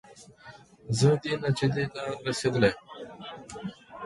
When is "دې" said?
1.21-1.33